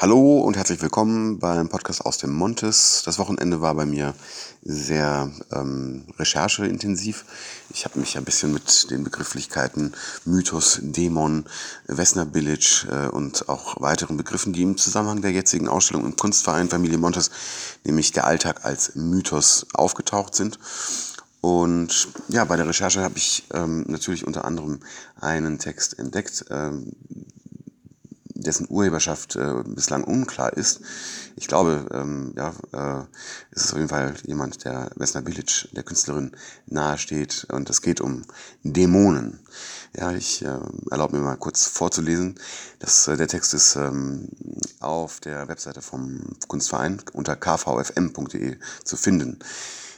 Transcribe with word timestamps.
Hallo 0.00 0.38
und 0.38 0.56
herzlich 0.56 0.80
willkommen 0.80 1.40
beim 1.40 1.68
Podcast 1.68 2.06
aus 2.06 2.16
dem 2.16 2.32
Montes. 2.32 3.02
Das 3.04 3.18
Wochenende 3.18 3.60
war 3.60 3.74
bei 3.74 3.84
mir 3.84 4.14
sehr 4.62 5.30
ähm, 5.52 6.06
rechercheintensiv. 6.18 7.26
Ich 7.68 7.84
habe 7.84 8.00
mich 8.00 8.16
ein 8.16 8.24
bisschen 8.24 8.50
mit 8.50 8.90
den 8.90 9.04
Begrifflichkeiten 9.04 9.92
Mythos, 10.24 10.78
Dämon, 10.80 11.44
Wessner 11.86 12.28
Village 12.32 12.86
äh, 12.90 13.08
und 13.08 13.50
auch 13.50 13.78
weiteren 13.82 14.16
Begriffen, 14.16 14.54
die 14.54 14.62
im 14.62 14.78
Zusammenhang 14.78 15.20
der 15.20 15.32
jetzigen 15.32 15.68
Ausstellung 15.68 16.06
im 16.06 16.16
Kunstverein 16.16 16.70
Familie 16.70 16.96
Montes, 16.96 17.30
nämlich 17.84 18.10
der 18.10 18.26
Alltag 18.26 18.64
als 18.64 18.94
Mythos, 18.94 19.66
aufgetaucht 19.74 20.34
sind. 20.34 20.58
Und 21.42 22.08
ja, 22.28 22.46
bei 22.46 22.56
der 22.56 22.66
Recherche 22.66 23.02
habe 23.02 23.18
ich 23.18 23.44
ähm, 23.52 23.84
natürlich 23.86 24.26
unter 24.26 24.46
anderem 24.46 24.80
einen 25.20 25.58
Text 25.58 25.98
entdeckt, 25.98 26.46
ähm, 26.48 26.92
dessen 28.40 28.66
Urheberschaft 28.68 29.36
äh, 29.36 29.62
bislang 29.64 30.04
unklar 30.04 30.52
ist. 30.52 30.80
Ich 31.36 31.46
glaube, 31.46 31.86
ähm, 31.92 32.34
ja, 32.36 32.52
äh, 32.72 33.04
es 33.50 33.64
ist 33.64 33.72
auf 33.72 33.78
jeden 33.78 33.88
Fall 33.88 34.14
jemand, 34.24 34.64
der 34.64 34.90
Vesna 34.96 35.20
Bilic, 35.20 35.68
der 35.72 35.82
Künstlerin, 35.82 36.32
nahesteht. 36.66 37.46
Und 37.50 37.70
es 37.70 37.82
geht 37.82 38.00
um 38.00 38.22
Dämonen. 38.62 39.40
Ja, 39.96 40.12
ich 40.12 40.42
äh, 40.42 40.58
erlaube 40.90 41.16
mir 41.16 41.22
mal 41.22 41.36
kurz 41.36 41.66
vorzulesen. 41.66 42.38
Das, 42.78 43.08
äh, 43.08 43.16
der 43.16 43.28
Text 43.28 43.54
ist 43.54 43.76
ähm, 43.76 44.28
auf 44.80 45.20
der 45.20 45.48
Webseite 45.48 45.82
vom 45.82 46.36
Kunstverein 46.48 47.00
unter 47.12 47.36
kvfm.de 47.36 48.56
zu 48.84 48.96
finden. 48.96 49.38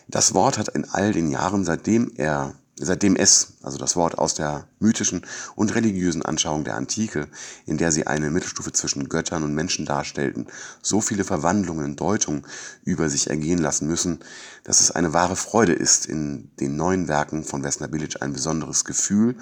Das 0.08 0.34
Wort 0.34 0.58
hat 0.58 0.68
in 0.68 0.88
all 0.90 1.12
den 1.12 1.30
Jahren, 1.30 1.64
seitdem 1.64 2.12
er 2.16 2.54
seitdem 2.86 3.16
es, 3.16 3.54
also 3.62 3.78
das 3.78 3.96
Wort 3.96 4.18
aus 4.18 4.34
der 4.34 4.66
mythischen 4.80 5.24
und 5.54 5.74
religiösen 5.74 6.22
Anschauung 6.22 6.64
der 6.64 6.76
Antike, 6.76 7.28
in 7.66 7.78
der 7.78 7.92
sie 7.92 8.06
eine 8.06 8.30
Mittelstufe 8.30 8.72
zwischen 8.72 9.08
Göttern 9.08 9.44
und 9.44 9.54
Menschen 9.54 9.86
darstellten, 9.86 10.46
so 10.82 11.00
viele 11.00 11.24
Verwandlungen, 11.24 11.96
Deutungen 11.96 12.46
über 12.84 13.08
sich 13.08 13.30
ergehen 13.30 13.58
lassen 13.58 13.86
müssen, 13.86 14.20
dass 14.64 14.80
es 14.80 14.90
eine 14.90 15.12
wahre 15.12 15.36
Freude 15.36 15.72
ist, 15.72 16.06
in 16.06 16.50
den 16.60 16.76
neuen 16.76 17.08
Werken 17.08 17.44
von 17.44 17.62
Vesna 17.62 17.86
Bilic 17.86 18.22
ein 18.22 18.32
besonderes 18.32 18.84
Gefühl 18.84 19.36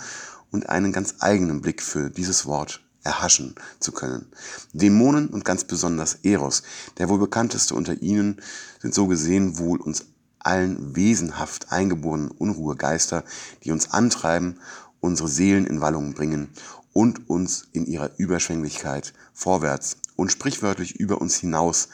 und 0.50 0.68
einen 0.68 0.92
ganz 0.92 1.14
eigenen 1.20 1.60
Blick 1.60 1.82
für 1.82 2.10
dieses 2.10 2.46
Wort 2.46 2.82
erhaschen 3.02 3.54
zu 3.78 3.92
können. 3.92 4.26
Dämonen 4.72 5.28
und 5.28 5.44
ganz 5.44 5.64
besonders 5.64 6.18
Eros, 6.22 6.62
der 6.98 7.08
wohl 7.08 7.18
bekannteste 7.18 7.74
unter 7.74 8.00
ihnen, 8.02 8.42
sind 8.80 8.94
so 8.94 9.06
gesehen 9.06 9.58
wohl 9.58 9.80
uns 9.80 10.04
allen 10.40 10.96
wesenhaft 10.96 11.72
eingeborenen 11.72 12.30
Unruhegeister, 12.30 13.24
die 13.64 13.72
uns 13.72 13.90
antreiben, 13.90 14.58
unsere 15.00 15.28
Seelen 15.28 15.66
in 15.66 15.80
Wallungen 15.80 16.14
bringen 16.14 16.48
und 16.92 17.28
uns 17.28 17.68
in 17.72 17.86
ihrer 17.86 18.10
Überschwänglichkeit 18.18 19.12
vorwärts 19.32 19.96
und 20.16 20.32
sprichwörtlich 20.32 20.96
über 20.96 21.20
uns 21.20 21.36
hinaus 21.36 21.88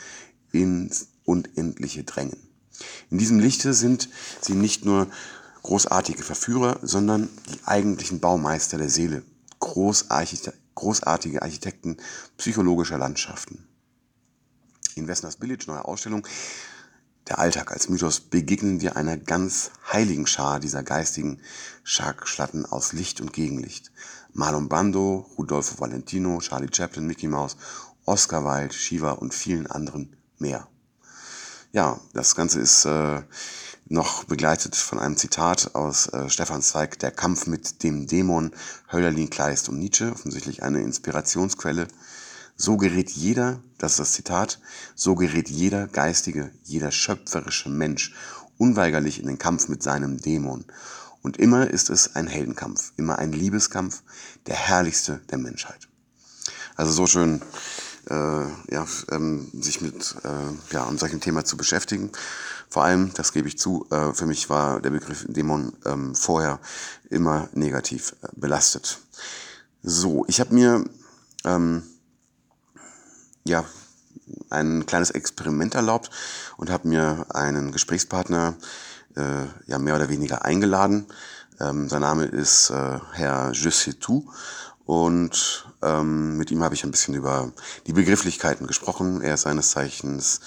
ins 0.52 1.08
Unendliche 1.24 2.04
drängen. 2.04 2.38
In 3.10 3.18
diesem 3.18 3.38
Lichte 3.38 3.74
sind 3.74 4.08
sie 4.40 4.54
nicht 4.54 4.84
nur 4.84 5.08
großartige 5.62 6.22
Verführer, 6.22 6.78
sondern 6.82 7.28
die 7.50 7.58
eigentlichen 7.64 8.20
Baumeister 8.20 8.78
der 8.78 8.88
Seele, 8.88 9.22
großartige 9.58 11.42
Architekten 11.42 11.96
psychologischer 12.36 12.98
Landschaften. 12.98 13.66
In 14.94 15.08
Wessners 15.08 15.36
Village, 15.36 15.64
neue 15.66 15.84
Ausstellung, 15.84 16.26
der 17.28 17.38
Alltag 17.38 17.72
als 17.72 17.88
Mythos 17.88 18.20
begegnen 18.20 18.80
wir 18.80 18.96
einer 18.96 19.16
ganz 19.16 19.70
heiligen 19.92 20.26
Schar 20.26 20.60
dieser 20.60 20.82
geistigen 20.82 21.40
Scharkschlatten 21.82 22.66
aus 22.66 22.92
Licht 22.92 23.20
und 23.20 23.32
Gegenlicht. 23.32 23.90
Marlon 24.32 24.68
Brando, 24.68 25.28
Rudolfo 25.36 25.80
Valentino, 25.80 26.38
Charlie 26.40 26.70
Chaplin, 26.72 27.06
Mickey 27.06 27.26
Mouse, 27.26 27.56
Oscar 28.04 28.44
Wilde, 28.44 28.74
Shiva 28.74 29.12
und 29.12 29.34
vielen 29.34 29.66
anderen 29.66 30.16
mehr. 30.38 30.68
Ja, 31.72 31.98
das 32.14 32.34
Ganze 32.36 32.60
ist 32.60 32.84
äh, 32.84 33.22
noch 33.88 34.24
begleitet 34.24 34.76
von 34.76 34.98
einem 34.98 35.16
Zitat 35.16 35.74
aus 35.74 36.08
äh, 36.08 36.30
Stefan 36.30 36.62
Zweig, 36.62 36.98
Der 37.00 37.10
Kampf 37.10 37.46
mit 37.46 37.82
dem 37.82 38.06
Dämon, 38.06 38.52
Hölderlin, 38.92 39.30
Kleist 39.30 39.68
und 39.68 39.78
Nietzsche, 39.78 40.12
offensichtlich 40.12 40.62
eine 40.62 40.80
Inspirationsquelle. 40.80 41.88
So 42.56 42.76
gerät 42.76 43.10
jeder, 43.10 43.60
das 43.78 43.92
ist 43.92 44.00
das 44.00 44.12
Zitat, 44.12 44.60
so 44.94 45.14
gerät 45.14 45.50
jeder 45.50 45.86
geistige, 45.86 46.50
jeder 46.64 46.90
schöpferische 46.90 47.68
Mensch 47.68 48.14
unweigerlich 48.58 49.20
in 49.20 49.26
den 49.26 49.38
Kampf 49.38 49.68
mit 49.68 49.82
seinem 49.82 50.18
Dämon. 50.18 50.64
Und 51.22 51.36
immer 51.36 51.68
ist 51.68 51.90
es 51.90 52.14
ein 52.14 52.26
Heldenkampf, 52.26 52.92
immer 52.96 53.18
ein 53.18 53.32
Liebeskampf, 53.32 54.02
der 54.46 54.54
herrlichste 54.54 55.20
der 55.30 55.38
Menschheit. 55.38 55.88
Also 56.76 56.92
so 56.92 57.06
schön, 57.06 57.42
äh, 58.08 58.14
ja, 58.14 58.86
ähm, 59.10 59.50
sich 59.52 59.80
mit 59.80 60.14
äh, 60.24 60.74
ja, 60.74 60.84
um 60.84 60.98
solchen 60.98 61.20
Thema 61.20 61.44
zu 61.44 61.56
beschäftigen. 61.56 62.10
Vor 62.68 62.84
allem, 62.84 63.12
das 63.14 63.32
gebe 63.32 63.48
ich 63.48 63.58
zu, 63.58 63.86
äh, 63.90 64.12
für 64.12 64.26
mich 64.26 64.48
war 64.48 64.80
der 64.80 64.90
Begriff 64.90 65.26
Dämon 65.28 65.72
ähm, 65.84 66.14
vorher 66.14 66.60
immer 67.10 67.48
negativ 67.52 68.14
äh, 68.22 68.28
belastet. 68.36 69.00
So, 69.82 70.24
ich 70.28 70.40
habe 70.40 70.54
mir 70.54 70.84
ähm, 71.44 71.82
ja, 73.46 73.64
ein 74.50 74.86
kleines 74.86 75.10
Experiment 75.10 75.74
erlaubt 75.74 76.10
und 76.56 76.70
habe 76.70 76.88
mir 76.88 77.26
einen 77.30 77.72
Gesprächspartner 77.72 78.54
äh, 79.16 79.46
ja 79.66 79.78
mehr 79.78 79.96
oder 79.96 80.08
weniger 80.08 80.44
eingeladen. 80.44 81.06
Ähm, 81.60 81.88
sein 81.88 82.02
Name 82.02 82.24
ist 82.24 82.70
äh, 82.70 82.98
Herr 83.12 83.52
Je 83.52 83.70
sais 83.70 83.98
tout 83.98 84.24
und 84.84 85.66
ähm, 85.82 86.36
mit 86.36 86.50
ihm 86.50 86.62
habe 86.62 86.74
ich 86.74 86.84
ein 86.84 86.90
bisschen 86.90 87.14
über 87.14 87.52
die 87.86 87.92
Begrifflichkeiten 87.92 88.66
gesprochen. 88.66 89.20
Er 89.20 89.34
ist 89.34 89.42
seines 89.42 89.70
Zeichens 89.70 90.40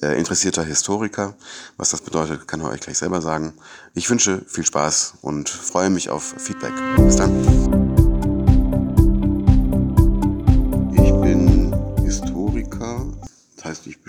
äh, 0.00 0.18
interessierter 0.18 0.64
Historiker. 0.64 1.34
Was 1.76 1.90
das 1.90 2.00
bedeutet, 2.00 2.46
kann 2.46 2.60
er 2.60 2.70
euch 2.70 2.80
gleich 2.80 2.98
selber 2.98 3.20
sagen. 3.20 3.54
Ich 3.94 4.08
wünsche 4.08 4.42
viel 4.46 4.64
Spaß 4.64 5.14
und 5.22 5.48
freue 5.48 5.90
mich 5.90 6.08
auf 6.10 6.34
Feedback. 6.38 6.72
Bis 6.96 7.16
dann. 7.16 7.59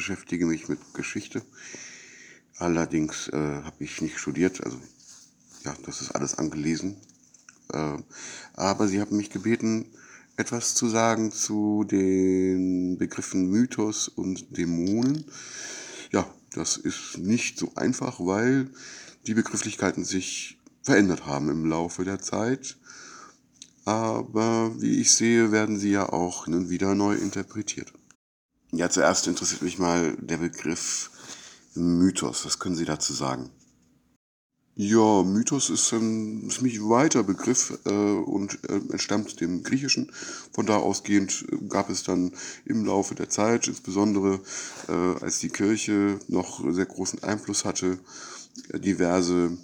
Beschäftige 0.02 0.48
mich 0.48 0.68
mit 0.68 0.80
Geschichte. 0.96 1.44
Allerdings 2.58 3.28
äh, 3.28 3.38
habe 3.38 3.84
ich 3.84 4.02
nicht 4.02 4.18
studiert, 4.18 4.64
also 4.64 4.82
ja, 5.64 5.76
das 5.86 6.02
ist 6.02 6.16
alles 6.16 6.40
angelesen. 6.40 6.98
Äh, 7.72 7.98
aber 8.56 8.88
sie 8.88 9.00
haben 9.00 9.16
mich 9.16 9.30
gebeten, 9.30 9.86
etwas 10.38 10.74
zu 10.74 10.90
sagen 10.90 11.32
zu 11.32 11.84
den 11.84 12.98
Begriffen 12.98 13.52
Mythos 13.52 14.08
und 14.08 14.58
Dämonen. 14.58 15.24
Ja, 16.12 16.28
das 16.56 16.78
ist 16.78 17.20
nicht 17.20 17.60
so 17.60 17.72
einfach, 17.76 18.20
weil 18.20 18.72
die 19.28 19.36
Begrifflichkeiten 19.36 20.04
sich 20.04 20.58
verändert 20.82 21.28
haben 21.28 21.48
im 21.50 21.68
Laufe 21.68 22.06
der 22.06 22.20
Zeit. 22.20 22.76
Aber 23.86 24.82
wie 24.82 25.00
ich 25.00 25.12
sehe, 25.12 25.52
werden 25.52 25.78
sie 25.78 25.92
ja 25.92 26.10
auch 26.10 26.48
und 26.48 26.72
wieder 26.72 26.96
neu 26.96 27.14
interpretiert. 27.14 27.94
Ja, 28.74 28.90
zuerst 28.90 29.28
interessiert 29.28 29.62
mich 29.64 29.80
mal 29.80 30.16
der 30.22 30.38
Begriff 30.38 31.12
Mythos. 31.76 32.46
Was 32.46 32.58
können 32.58 32.76
Sie 32.76 32.86
dazu 32.86 33.12
sagen? 33.12 33.50
Ja, 34.76 35.24
Mythos 35.24 35.70
ist 35.70 35.92
ein 35.92 36.50
ziemlich 36.50 36.82
weiter 36.82 37.24
Begriff 37.24 37.78
äh, 37.86 37.90
und 37.90 38.60
äh, 38.70 38.76
entstammt 38.90 39.42
dem 39.42 39.64
Griechischen. 39.64 40.10
Von 40.54 40.66
da 40.66 40.78
ausgehend 40.78 41.46
gab 41.68 41.90
es 41.90 42.04
dann 42.04 42.32
im 42.64 42.86
Laufe 42.86 43.14
der 43.14 43.28
Zeit, 43.28 43.68
insbesondere 43.68 44.40
äh, 44.88 45.22
als 45.22 45.40
die 45.40 45.50
Kirche 45.50 46.20
noch 46.30 46.64
sehr 46.72 46.86
großen 46.86 47.22
Einfluss 47.24 47.66
hatte, 47.66 48.00
diverse 48.74 49.58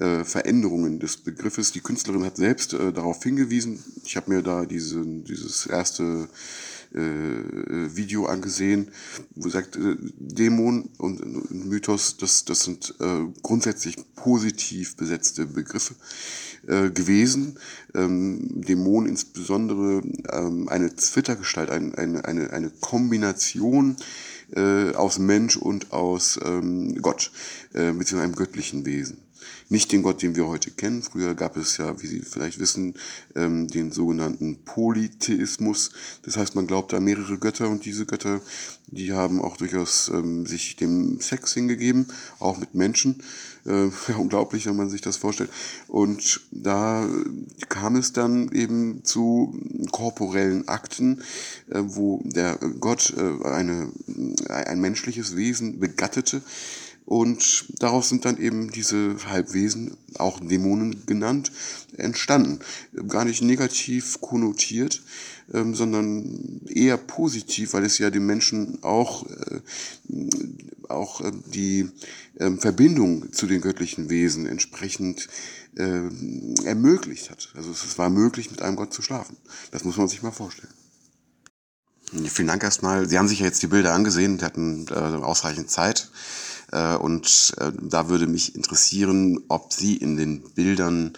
äh, 0.00 0.24
Veränderungen 0.24 0.98
des 0.98 1.18
Begriffes. 1.18 1.72
Die 1.72 1.80
Künstlerin 1.80 2.24
hat 2.24 2.36
selbst 2.36 2.72
äh, 2.72 2.92
darauf 2.92 3.22
hingewiesen. 3.22 3.78
Ich 4.04 4.16
habe 4.16 4.32
mir 4.32 4.42
da 4.42 4.64
diese, 4.64 5.04
dieses 5.04 5.66
erste 5.66 6.28
äh, 6.94 6.98
Video 7.96 8.26
angesehen, 8.26 8.90
wo 9.34 9.48
sagt, 9.48 9.76
äh, 9.76 9.96
Dämon 10.18 10.90
und, 10.98 11.20
und 11.20 11.66
Mythos, 11.66 12.16
das, 12.16 12.44
das 12.44 12.60
sind 12.60 12.94
äh, 13.00 13.26
grundsätzlich 13.42 13.96
positiv 14.16 14.96
besetzte 14.96 15.46
Begriffe 15.46 15.94
äh, 16.66 16.90
gewesen. 16.90 17.58
Ähm, 17.94 18.62
Dämon 18.62 19.06
insbesondere 19.06 20.02
ähm, 20.32 20.68
eine 20.68 20.94
Zwittergestalt, 20.96 21.70
ein, 21.70 21.94
eine, 21.94 22.24
eine, 22.24 22.50
eine 22.50 22.70
Kombination 22.80 23.96
aus 24.94 25.18
Mensch 25.18 25.56
und 25.56 25.90
aus 25.90 26.38
ähm, 26.44 27.00
Gott, 27.00 27.32
äh, 27.72 27.90
beziehungsweise 27.90 28.20
einem 28.20 28.36
göttlichen 28.36 28.84
Wesen. 28.84 29.23
Nicht 29.68 29.92
den 29.92 30.02
Gott, 30.02 30.22
den 30.22 30.36
wir 30.36 30.46
heute 30.46 30.70
kennen. 30.70 31.02
Früher 31.02 31.34
gab 31.34 31.56
es 31.56 31.76
ja, 31.76 32.00
wie 32.00 32.06
Sie 32.06 32.20
vielleicht 32.20 32.58
wissen, 32.58 32.94
ähm, 33.34 33.68
den 33.68 33.92
sogenannten 33.92 34.64
Polytheismus. 34.64 35.90
Das 36.22 36.36
heißt, 36.36 36.54
man 36.54 36.66
glaubt 36.66 36.94
an 36.94 37.04
mehrere 37.04 37.38
Götter 37.38 37.68
und 37.68 37.84
diese 37.84 38.06
Götter, 38.06 38.40
die 38.86 39.12
haben 39.12 39.40
auch 39.40 39.56
durchaus 39.56 40.08
ähm, 40.08 40.46
sich 40.46 40.76
dem 40.76 41.20
Sex 41.20 41.54
hingegeben, 41.54 42.06
auch 42.38 42.58
mit 42.58 42.74
Menschen. 42.74 43.22
Äh, 43.66 43.86
ja, 44.08 44.16
unglaublich, 44.16 44.66
wenn 44.66 44.76
man 44.76 44.90
sich 44.90 45.00
das 45.00 45.16
vorstellt. 45.16 45.50
Und 45.88 46.40
da 46.50 47.08
kam 47.68 47.96
es 47.96 48.12
dann 48.12 48.50
eben 48.52 49.04
zu 49.04 49.58
korporellen 49.90 50.68
Akten, 50.68 51.22
äh, 51.70 51.80
wo 51.82 52.22
der 52.24 52.58
Gott 52.80 53.14
äh, 53.16 53.46
eine, 53.46 53.90
ein 54.48 54.80
menschliches 54.80 55.36
Wesen 55.36 55.80
begattete. 55.80 56.42
Und 57.06 57.66
daraus 57.80 58.08
sind 58.08 58.24
dann 58.24 58.38
eben 58.38 58.70
diese 58.70 59.16
Halbwesen, 59.26 59.96
auch 60.14 60.40
Dämonen 60.40 61.04
genannt, 61.04 61.52
entstanden. 61.96 62.60
Gar 63.08 63.26
nicht 63.26 63.42
negativ 63.42 64.20
konnotiert, 64.22 65.02
ähm, 65.52 65.74
sondern 65.74 66.62
eher 66.66 66.96
positiv, 66.96 67.74
weil 67.74 67.84
es 67.84 67.98
ja 67.98 68.08
dem 68.10 68.24
Menschen 68.24 68.82
auch, 68.82 69.26
äh, 69.26 69.60
auch 70.88 71.20
äh, 71.20 71.32
die 71.52 71.90
äh, 72.36 72.50
Verbindung 72.52 73.32
zu 73.32 73.46
den 73.46 73.60
göttlichen 73.60 74.08
Wesen 74.08 74.46
entsprechend 74.46 75.28
äh, 75.76 76.08
ermöglicht 76.64 77.30
hat. 77.30 77.52
Also 77.54 77.72
es 77.72 77.98
war 77.98 78.08
möglich, 78.08 78.50
mit 78.50 78.62
einem 78.62 78.76
Gott 78.76 78.94
zu 78.94 79.02
schlafen. 79.02 79.36
Das 79.72 79.84
muss 79.84 79.98
man 79.98 80.08
sich 80.08 80.22
mal 80.22 80.30
vorstellen. 80.30 80.72
Vielen 82.26 82.48
Dank 82.48 82.62
erstmal. 82.62 83.08
Sie 83.08 83.18
haben 83.18 83.28
sich 83.28 83.40
ja 83.40 83.46
jetzt 83.46 83.62
die 83.62 83.66
Bilder 83.66 83.92
angesehen, 83.92 84.38
Sie 84.38 84.44
hatten 84.44 84.86
äh, 84.88 84.94
ausreichend 84.94 85.70
Zeit. 85.70 86.10
Äh, 86.74 86.96
und 86.96 87.54
äh, 87.58 87.70
da 87.80 88.08
würde 88.08 88.26
mich 88.26 88.56
interessieren, 88.56 89.44
ob 89.48 89.72
Sie 89.72 89.96
in 89.96 90.16
den 90.16 90.42
Bildern 90.54 91.12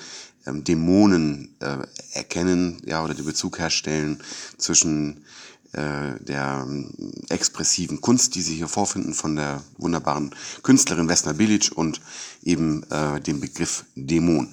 ähm, 0.47 0.63
Dämonen 0.63 1.57
äh, 1.61 1.79
erkennen, 2.13 2.83
ja, 2.85 3.03
oder 3.03 3.15
den 3.15 3.25
Bezug 3.25 3.59
herstellen 3.59 4.23
zwischen 4.59 5.25
der 5.73 6.65
ähm, 6.67 6.91
expressiven 7.29 8.01
Kunst, 8.01 8.35
die 8.35 8.41
Sie 8.41 8.55
hier 8.55 8.69
vorfinden 8.69 9.13
von 9.13 9.37
der 9.37 9.63
wunderbaren 9.77 10.35
Künstlerin 10.63 11.07
Vesna 11.07 11.35
Bilic 11.35 11.71
und 11.75 12.01
eben 12.43 12.83
dem 13.27 13.41
Begriff 13.41 13.85
Dämon. 13.95 14.49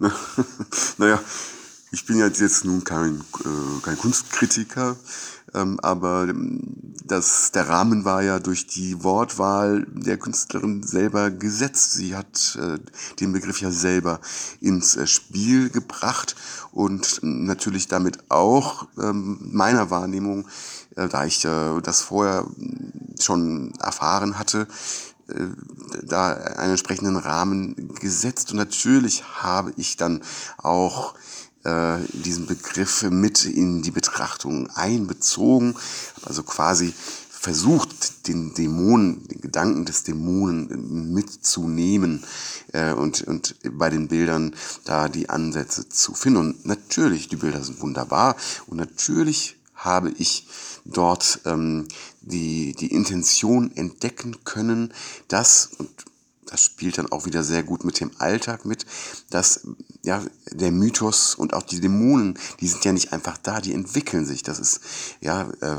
naja, 0.98 1.20
ich 1.92 2.06
bin 2.06 2.18
jetzt 2.18 2.64
nun 2.64 2.84
kein, 2.84 3.20
äh, 3.44 3.80
kein 3.82 3.98
Kunstkritiker, 3.98 4.96
ähm, 5.54 5.78
aber 5.80 6.32
das, 7.04 7.52
der 7.52 7.68
Rahmen 7.68 8.06
war 8.06 8.22
ja 8.22 8.38
durch 8.38 8.66
die 8.66 9.04
Wortwahl 9.04 9.86
der 9.90 10.16
Künstlerin 10.16 10.82
selber 10.82 11.30
gesetzt. 11.30 11.92
Sie 11.92 12.16
hat 12.16 12.58
äh, 12.60 12.78
den 13.20 13.32
Begriff 13.32 13.60
ja 13.60 13.70
selber 13.70 14.20
ins 14.60 14.96
äh, 14.96 15.06
Spiel 15.06 15.68
gebracht 15.68 16.34
und 16.72 17.20
natürlich 17.22 17.88
damit 17.88 18.30
auch 18.30 18.88
ähm, 18.98 19.38
meiner 19.52 19.90
Wahrnehmung, 19.90 20.48
äh, 20.96 21.08
da 21.08 21.26
ich 21.26 21.44
äh, 21.44 21.80
das 21.82 22.00
vorher 22.00 22.46
schon 23.20 23.74
erfahren 23.80 24.38
hatte, 24.38 24.66
äh, 25.28 25.48
da 26.02 26.32
einen 26.32 26.70
entsprechenden 26.70 27.16
Rahmen 27.16 27.94
gesetzt. 28.00 28.52
Und 28.52 28.56
natürlich 28.56 29.24
habe 29.42 29.74
ich 29.76 29.98
dann 29.98 30.22
auch 30.56 31.14
äh, 31.64 31.98
diesen 32.12 32.46
Begriff 32.46 33.02
mit 33.02 33.44
in 33.44 33.82
die 33.82 33.90
Betrachtung 33.90 34.68
einbezogen, 34.70 35.74
also 36.24 36.42
quasi 36.42 36.92
versucht, 37.42 38.28
den 38.28 38.54
Dämonen, 38.54 39.26
den 39.26 39.40
Gedanken 39.40 39.84
des 39.84 40.04
Dämonen 40.04 41.12
mitzunehmen 41.12 42.22
äh, 42.72 42.92
und, 42.92 43.22
und 43.22 43.56
bei 43.72 43.90
den 43.90 44.06
Bildern 44.06 44.54
da 44.84 45.08
die 45.08 45.28
Ansätze 45.28 45.88
zu 45.88 46.14
finden. 46.14 46.38
Und 46.38 46.66
natürlich, 46.66 47.26
die 47.28 47.36
Bilder 47.36 47.64
sind 47.64 47.80
wunderbar 47.80 48.36
und 48.68 48.76
natürlich 48.76 49.56
habe 49.74 50.10
ich 50.10 50.46
dort 50.84 51.40
ähm, 51.44 51.88
die, 52.20 52.74
die 52.74 52.92
Intention 52.92 53.72
entdecken 53.76 54.44
können, 54.44 54.94
dass, 55.26 55.70
und 55.78 55.90
das 56.52 56.62
spielt 56.62 56.98
dann 56.98 57.10
auch 57.10 57.24
wieder 57.24 57.42
sehr 57.42 57.62
gut 57.62 57.82
mit 57.84 57.98
dem 57.98 58.10
Alltag 58.18 58.66
mit, 58.66 58.84
dass 59.30 59.66
ja 60.02 60.22
der 60.50 60.70
Mythos 60.70 61.34
und 61.34 61.54
auch 61.54 61.62
die 61.62 61.80
Dämonen, 61.80 62.38
die 62.60 62.68
sind 62.68 62.84
ja 62.84 62.92
nicht 62.92 63.12
einfach 63.14 63.38
da, 63.38 63.60
die 63.60 63.72
entwickeln 63.72 64.26
sich. 64.26 64.42
Das 64.42 64.58
ist 64.58 64.80
ja, 65.20 65.50
äh, 65.60 65.76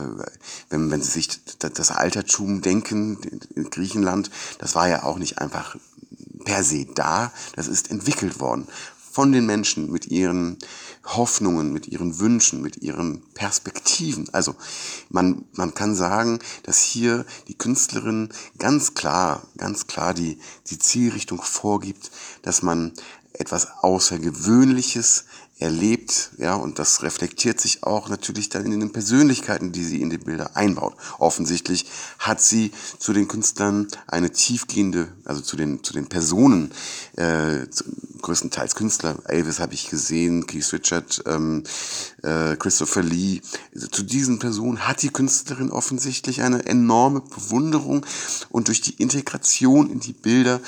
wenn 0.70 0.90
wenn 0.90 1.02
Sie 1.02 1.12
sich 1.12 1.30
das 1.60 1.92
Altertum 1.92 2.62
denken 2.62 3.20
in 3.56 3.70
Griechenland, 3.70 4.32
das 4.58 4.74
war 4.74 4.90
ja 4.90 5.04
auch 5.04 5.20
nicht 5.20 5.38
einfach 5.38 5.78
per 6.44 6.64
se 6.64 6.86
da, 6.86 7.32
das 7.56 7.68
ist 7.68 7.92
entwickelt 7.92 8.40
worden 8.40 8.68
von 9.14 9.32
den 9.32 9.46
Menschen 9.46 9.92
mit 9.92 10.08
ihren 10.08 10.58
Hoffnungen, 11.06 11.72
mit 11.72 11.88
ihren 11.88 12.20
Wünschen, 12.20 12.64
mit 12.64 12.78
ihren 12.78 13.22
Perspektiven. 13.36 14.28
Also 14.34 14.56
man, 15.10 15.46
man 15.54 15.76
kann 15.76 15.96
sagen, 15.96 16.40
dass 16.64 16.82
hier 16.82 17.24
die 17.48 17.54
Künstlerin 17.54 18.30
ganz 18.58 18.96
klar, 18.96 19.44
ganz 19.56 19.86
klar 19.86 20.16
die, 20.16 20.40
die 20.72 20.80
Zielrichtung 20.80 21.44
vorgibt, 21.44 22.10
dass 22.42 22.64
man 22.64 22.94
etwas 23.34 23.68
Außergewöhnliches 23.82 25.26
erlebt, 25.64 26.32
ja, 26.38 26.56
und 26.56 26.78
das 26.78 27.04
reflektiert 27.04 27.60
sich 27.60 27.84
auch 27.84 28.10
natürlich 28.10 28.50
dann 28.50 28.66
in 28.66 28.82
den 28.82 28.92
Persönlichkeiten, 28.92 29.72
die 29.72 29.86
sie 29.86 30.02
in 30.02 30.10
die 30.10 30.18
Bilder 30.18 30.58
einbaut. 30.58 30.94
Offensichtlich 31.20 31.86
hat 32.20 32.42
sie 32.42 32.72
zu 33.00 33.14
den 33.14 33.30
Künstlern 33.30 33.88
eine 34.06 34.30
tiefgehende, 34.32 35.08
also 35.24 35.40
zu 35.40 35.56
den 35.56 35.82
zu 35.82 35.94
den 35.94 36.08
Personen, 36.08 36.72
äh, 37.16 37.66
größtenteils 38.22 38.76
Künstler. 38.76 39.18
Elvis 39.26 39.60
habe 39.60 39.74
ich 39.74 39.90
gesehen, 39.90 40.48
Keith 40.48 40.74
Richard, 40.74 41.24
ähm, 41.26 41.64
äh, 42.24 42.58
Christopher 42.58 43.02
Lee. 43.02 43.40
Zu 43.92 44.04
diesen 44.04 44.40
Personen 44.40 44.86
hat 44.86 45.02
die 45.02 45.10
Künstlerin 45.10 45.72
offensichtlich 45.72 46.42
eine 46.42 46.66
enorme 46.66 47.22
Bewunderung 47.22 48.06
und 48.50 48.68
durch 48.68 48.82
die 48.82 49.02
Integration 49.02 49.90
in 49.90 50.02
die 50.02 50.14
Bilder 50.14 50.60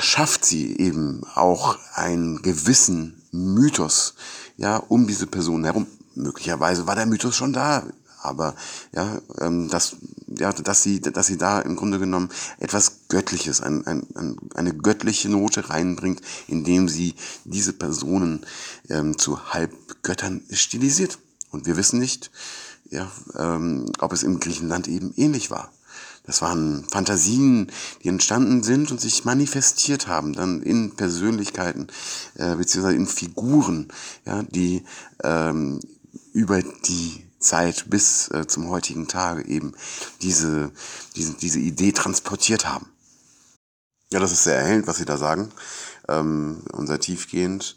schafft 0.00 0.44
sie 0.44 0.76
eben 0.78 1.22
auch 1.34 1.78
einen 1.94 2.42
gewissen 2.42 3.22
Mythos, 3.32 4.14
ja, 4.56 4.76
um 4.76 5.06
diese 5.06 5.26
Person 5.26 5.64
herum. 5.64 5.86
Möglicherweise 6.14 6.86
war 6.86 6.94
der 6.94 7.06
Mythos 7.06 7.36
schon 7.36 7.52
da, 7.52 7.84
aber 8.22 8.54
ja, 8.92 9.20
ähm, 9.40 9.68
dass, 9.68 9.96
ja, 10.26 10.52
dass 10.52 10.82
sie, 10.82 11.00
dass 11.00 11.26
sie 11.26 11.36
da 11.36 11.60
im 11.60 11.76
Grunde 11.76 11.98
genommen 11.98 12.30
etwas 12.58 13.00
Göttliches, 13.08 13.60
ein, 13.60 13.86
ein, 13.86 14.06
ein, 14.14 14.36
eine 14.54 14.74
göttliche 14.74 15.28
Note 15.28 15.70
reinbringt, 15.70 16.20
indem 16.48 16.88
sie 16.88 17.14
diese 17.44 17.72
Personen 17.72 18.44
ähm, 18.88 19.18
zu 19.18 19.52
Halbgöttern 19.52 20.42
stilisiert. 20.50 21.18
Und 21.50 21.66
wir 21.66 21.76
wissen 21.76 21.98
nicht, 21.98 22.30
ja, 22.90 23.10
ähm, 23.36 23.86
ob 24.00 24.12
es 24.12 24.22
in 24.22 24.40
Griechenland 24.40 24.88
eben 24.88 25.12
ähnlich 25.16 25.50
war. 25.50 25.70
Das 26.26 26.42
waren 26.42 26.84
Fantasien, 26.90 27.70
die 28.02 28.08
entstanden 28.08 28.62
sind 28.62 28.90
und 28.90 29.00
sich 29.00 29.24
manifestiert 29.24 30.08
haben, 30.08 30.32
dann 30.32 30.62
in 30.62 30.96
Persönlichkeiten 30.96 31.86
äh, 32.34 32.56
beziehungsweise 32.56 32.96
in 32.96 33.06
Figuren, 33.06 33.88
ja, 34.24 34.42
die 34.42 34.84
ähm, 35.22 35.80
über 36.32 36.62
die 36.62 37.26
Zeit 37.38 37.86
bis 37.88 38.28
äh, 38.28 38.46
zum 38.46 38.68
heutigen 38.68 39.06
Tage 39.06 39.46
eben 39.46 39.72
diese, 40.20 40.72
diese, 41.14 41.34
diese 41.34 41.60
Idee 41.60 41.92
transportiert 41.92 42.66
haben. 42.66 42.86
Ja, 44.10 44.20
das 44.20 44.32
ist 44.32 44.44
sehr 44.44 44.56
erhellend, 44.56 44.86
was 44.86 44.98
Sie 44.98 45.04
da 45.04 45.16
sagen 45.16 45.50
ähm, 46.08 46.62
und 46.72 46.86
sehr 46.86 47.00
tiefgehend. 47.00 47.76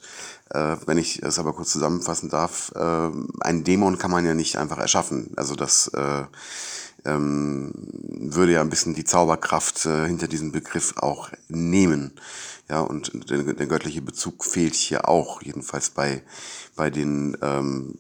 Äh, 0.49 0.77
wenn 0.85 0.97
ich 0.97 1.21
es 1.21 1.39
aber 1.39 1.53
kurz 1.53 1.71
zusammenfassen 1.71 2.29
darf, 2.29 2.71
äh, 2.75 3.09
einen 3.41 3.63
Dämon 3.63 3.97
kann 3.97 4.11
man 4.11 4.25
ja 4.25 4.33
nicht 4.33 4.57
einfach 4.57 4.77
erschaffen. 4.77 5.31
Also 5.35 5.55
das 5.55 5.87
äh, 5.89 6.23
ähm, 7.05 7.71
würde 7.75 8.53
ja 8.53 8.61
ein 8.61 8.69
bisschen 8.69 8.93
die 8.93 9.03
Zauberkraft 9.03 9.85
äh, 9.85 10.05
hinter 10.07 10.27
diesem 10.27 10.51
Begriff 10.51 10.95
auch 10.97 11.29
nehmen. 11.47 12.13
Ja, 12.69 12.81
und 12.81 13.29
der, 13.29 13.53
der 13.53 13.67
göttliche 13.67 14.01
Bezug 14.01 14.45
fehlt 14.45 14.75
hier 14.75 15.09
auch, 15.09 15.41
jedenfalls 15.41 15.89
bei, 15.89 16.21
bei 16.75 16.89
den 16.91 17.35
ähm, 17.41 17.95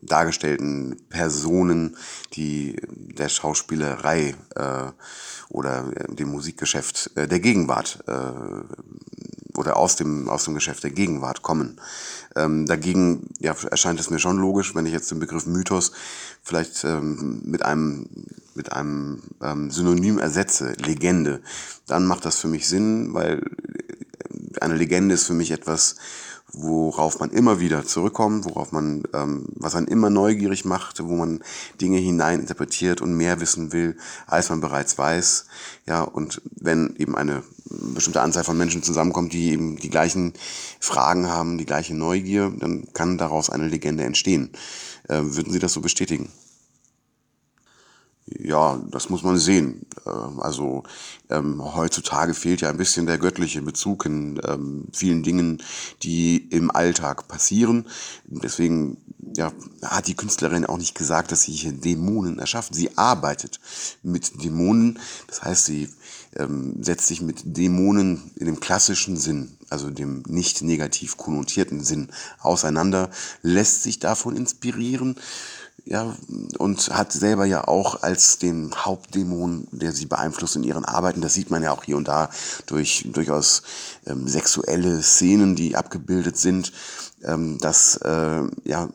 dargestellten 0.00 0.96
Personen, 1.10 1.96
die 2.32 2.76
der 2.90 3.28
Schauspielerei 3.28 4.34
äh, 4.54 4.90
oder 5.48 5.90
dem 6.08 6.28
Musikgeschäft 6.28 7.10
äh, 7.16 7.28
der 7.28 7.40
Gegenwart 7.40 8.04
äh, 8.06 9.15
oder 9.56 9.76
aus 9.76 9.96
dem, 9.96 10.28
aus 10.28 10.44
dem 10.44 10.54
Geschäft 10.54 10.84
der 10.84 10.90
Gegenwart 10.90 11.42
kommen. 11.42 11.80
Ähm, 12.34 12.66
dagegen 12.66 13.30
ja, 13.38 13.54
erscheint 13.70 14.00
es 14.00 14.10
mir 14.10 14.18
schon 14.18 14.38
logisch, 14.38 14.74
wenn 14.74 14.86
ich 14.86 14.92
jetzt 14.92 15.10
den 15.10 15.20
Begriff 15.20 15.46
Mythos 15.46 15.92
vielleicht 16.42 16.84
ähm, 16.84 17.42
mit 17.44 17.62
einem, 17.62 18.08
mit 18.54 18.72
einem 18.72 19.22
ähm, 19.42 19.70
Synonym 19.70 20.18
ersetze, 20.18 20.72
Legende, 20.78 21.40
dann 21.86 22.06
macht 22.06 22.24
das 22.24 22.38
für 22.38 22.48
mich 22.48 22.68
Sinn, 22.68 23.14
weil 23.14 23.42
eine 24.60 24.74
Legende 24.74 25.14
ist 25.14 25.26
für 25.26 25.34
mich 25.34 25.50
etwas, 25.50 25.96
worauf 26.52 27.20
man 27.20 27.30
immer 27.30 27.60
wieder 27.60 27.84
zurückkommt, 27.84 28.44
worauf 28.44 28.72
man, 28.72 29.02
ähm, 29.12 29.46
was 29.56 29.74
einen 29.74 29.88
immer 29.88 30.10
neugierig 30.10 30.64
macht, 30.64 31.02
wo 31.04 31.16
man 31.16 31.42
Dinge 31.80 31.98
hineininterpretiert 31.98 33.00
und 33.00 33.16
mehr 33.16 33.40
wissen 33.40 33.72
will, 33.72 33.96
als 34.26 34.48
man 34.48 34.60
bereits 34.60 34.96
weiß. 34.96 35.46
Ja, 35.86 36.02
und 36.02 36.40
wenn 36.60 36.94
eben 36.96 37.16
eine 37.16 37.42
bestimmte 37.68 38.20
Anzahl 38.20 38.44
von 38.44 38.56
Menschen 38.56 38.82
zusammenkommt, 38.82 39.32
die 39.32 39.50
eben 39.50 39.76
die 39.76 39.90
gleichen 39.90 40.32
Fragen 40.80 41.28
haben, 41.28 41.58
die 41.58 41.66
gleiche 41.66 41.94
Neugier, 41.94 42.52
dann 42.58 42.86
kann 42.92 43.18
daraus 43.18 43.50
eine 43.50 43.68
Legende 43.68 44.04
entstehen. 44.04 44.50
Äh, 45.08 45.20
würden 45.22 45.52
Sie 45.52 45.58
das 45.58 45.72
so 45.72 45.80
bestätigen? 45.80 46.30
Ja, 48.28 48.82
das 48.90 49.08
muss 49.08 49.22
man 49.22 49.38
sehen. 49.38 49.86
Äh, 50.04 50.10
Also 50.10 50.82
ähm, 51.30 51.62
heutzutage 51.74 52.34
fehlt 52.34 52.60
ja 52.60 52.70
ein 52.70 52.76
bisschen 52.76 53.06
der 53.06 53.18
göttliche 53.18 53.62
Bezug 53.62 54.04
in 54.04 54.40
ähm, 54.44 54.88
vielen 54.92 55.22
Dingen, 55.22 55.62
die 56.02 56.36
im 56.50 56.70
Alltag 56.70 57.28
passieren. 57.28 57.86
Deswegen 58.24 58.96
ja, 59.36 59.52
hat 59.82 60.08
die 60.08 60.14
Künstlerin 60.16 60.66
auch 60.66 60.78
nicht 60.78 60.96
gesagt, 60.96 61.30
dass 61.30 61.42
sie 61.42 61.52
hier 61.52 61.72
Dämonen 61.72 62.38
erschafft. 62.40 62.74
Sie 62.74 62.96
arbeitet 62.98 63.60
mit 64.02 64.42
Dämonen. 64.42 64.98
Das 65.28 65.42
heißt, 65.42 65.66
sie 65.66 65.88
ähm, 66.36 66.82
setzt 66.82 67.06
sich 67.06 67.22
mit 67.22 67.42
Dämonen 67.44 68.32
in 68.36 68.46
dem 68.46 68.58
klassischen 68.58 69.16
Sinn, 69.16 69.56
also 69.70 69.90
dem 69.90 70.22
nicht 70.26 70.62
negativ 70.62 71.16
konnotierten 71.16 71.82
Sinn 71.82 72.08
auseinander, 72.40 73.10
lässt 73.42 73.84
sich 73.84 74.00
davon 74.00 74.36
inspirieren 74.36 75.16
ja, 75.86 76.16
und 76.58 76.88
hat 76.90 77.12
selber 77.12 77.44
ja 77.44 77.68
auch 77.68 78.02
als 78.02 78.38
den 78.38 78.74
Hauptdämon, 78.74 79.68
der 79.70 79.92
sie 79.92 80.06
beeinflusst 80.06 80.56
in 80.56 80.64
ihren 80.64 80.84
Arbeiten, 80.84 81.20
das 81.20 81.34
sieht 81.34 81.50
man 81.50 81.62
ja 81.62 81.70
auch 81.70 81.84
hier 81.84 81.96
und 81.96 82.08
da 82.08 82.28
durch 82.66 83.06
durchaus 83.12 83.62
ähm, 84.04 84.26
sexuelle 84.26 85.00
Szenen, 85.00 85.54
die 85.54 85.76
abgebildet 85.76 86.36
sind, 86.36 86.72
ähm, 87.22 87.58
dass 87.58 87.96
äh, 87.98 88.42
ja 88.64 88.88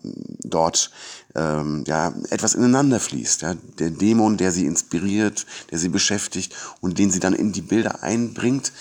dort 0.44 0.92
ähm, 1.36 1.84
ja 1.88 2.14
etwas 2.30 2.54
ineinander 2.54 3.00
fließt. 3.00 3.42
Ja? 3.42 3.56
Der 3.80 3.90
Dämon, 3.90 4.38
der 4.38 4.52
sie 4.52 4.66
inspiriert, 4.66 5.46
der 5.72 5.80
sie 5.80 5.90
beschäftigt 5.90 6.56
und 6.82 7.00
den 7.00 7.12
sie 7.12 7.20
dann 7.20 7.34
in 7.34 7.52
die 7.52 7.62
Bilder 7.62 8.04
einbringt, 8.04 8.72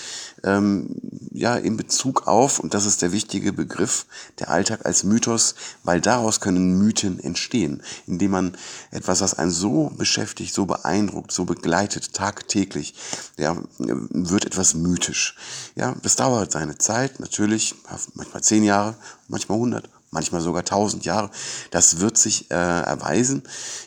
ähm, 0.44 0.96
ja, 1.32 1.56
in 1.56 1.76
Bezug 1.76 2.26
auf, 2.26 2.58
und 2.58 2.74
das 2.74 2.86
ist 2.86 3.02
der 3.02 3.12
wichtige 3.12 3.52
Begriff, 3.52 4.06
der 4.38 4.50
Alltag 4.50 4.86
als 4.86 5.04
Mythos, 5.04 5.54
weil 5.84 6.00
daraus 6.00 6.40
können 6.40 6.78
Mythen 6.78 7.20
entstehen, 7.20 7.82
indem 8.06 8.30
man 8.32 8.56
etwas, 8.90 9.20
was 9.20 9.34
einen 9.34 9.50
so 9.50 9.90
beschäftigt, 9.96 10.54
so 10.54 10.66
beeindruckt, 10.66 11.32
so 11.32 11.44
begleitet, 11.44 12.14
tagtäglich, 12.14 12.94
ja, 13.36 13.56
wird 13.78 14.46
etwas 14.46 14.74
mythisch. 14.74 15.36
Ja, 15.74 15.94
das 16.02 16.16
dauert 16.16 16.52
seine 16.52 16.78
Zeit, 16.78 17.20
natürlich, 17.20 17.74
manchmal 18.14 18.42
zehn 18.42 18.64
Jahre, 18.64 18.96
manchmal 19.28 19.58
hundert, 19.58 19.88
manchmal 20.10 20.40
sogar 20.40 20.64
tausend 20.64 21.04
Jahre. 21.04 21.30
Das 21.70 22.00
wird 22.00 22.18
sich 22.18 22.50
äh, 22.50 22.54
erweisen. 22.54 23.42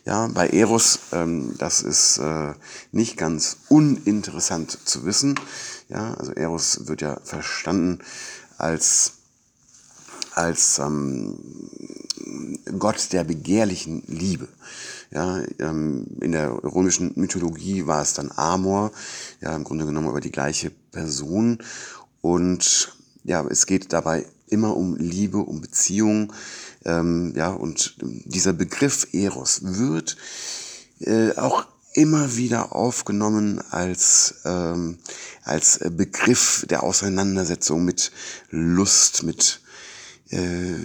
Ja, 0.06 0.27
bei 0.27 0.50
Eros, 0.50 1.00
ähm, 1.12 1.56
das 1.58 1.82
ist 1.82 2.18
äh, 2.18 2.53
nicht 2.92 3.18
ganz 3.18 3.58
uninteressant 3.70 4.77
zu 4.86 5.06
wissen. 5.06 5.39
Ja, 5.89 6.13
also 6.15 6.32
Eros 6.32 6.88
wird 6.88 7.01
ja 7.01 7.20
verstanden 7.24 8.00
als 8.58 9.13
als 10.36 10.80
ähm, 10.80 11.38
Gott 12.80 13.13
der 13.13 13.24
begehrlichen 13.24 14.03
Liebe. 14.08 14.48
Ja, 15.12 15.44
ähm, 15.60 16.08
in 16.22 16.32
der 16.32 16.51
römischen 16.63 17.12
Mythologie 17.15 17.86
war 17.86 18.01
es 18.01 18.13
dann 18.13 18.32
Amor, 18.36 18.92
ja, 19.42 19.56
im 19.56 19.63
Grunde 19.63 19.86
genommen 19.86 20.08
aber 20.08 20.22
die 20.22 20.32
gleiche 20.32 20.72
Person. 20.92 21.60
Und 22.22 22.98
ja, 23.24 23.46
es 23.48 23.68
geht 23.68 23.94
dabei 23.94 24.25
immer 24.53 24.77
um 24.77 24.95
Liebe, 24.95 25.39
um 25.39 25.60
Beziehung. 25.60 26.31
Ähm, 26.86 27.33
ja, 27.36 27.50
und 27.50 27.95
dieser 28.01 28.53
Begriff 28.53 29.07
Eros 29.12 29.62
wird 29.63 30.15
äh, 31.00 31.31
auch 31.36 31.65
immer 31.93 32.36
wieder 32.36 32.75
aufgenommen 32.75 33.62
als, 33.72 34.36
ähm, 34.45 34.98
als 35.43 35.79
Begriff 35.91 36.65
der 36.69 36.83
Auseinandersetzung 36.83 37.83
mit 37.83 38.12
Lust, 38.50 39.24
mit 39.24 39.62
äh, 40.29 40.75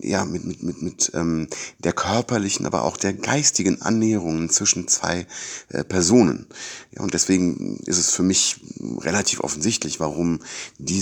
ja, 0.00 0.24
mit, 0.24 0.44
mit, 0.44 0.62
mit, 0.62 0.82
mit 0.82 1.10
ähm, 1.14 1.48
der 1.78 1.92
körperlichen, 1.92 2.66
aber 2.66 2.82
auch 2.84 2.96
der 2.96 3.12
geistigen 3.12 3.82
Annäherung 3.82 4.48
zwischen 4.48 4.88
zwei 4.88 5.26
äh, 5.68 5.84
Personen. 5.84 6.46
Ja, 6.92 7.02
und 7.02 7.14
deswegen 7.14 7.78
ist 7.84 7.98
es 7.98 8.10
für 8.10 8.22
mich 8.22 8.56
relativ 9.00 9.40
offensichtlich, 9.40 10.00
warum 10.00 10.40
diese 10.78 10.96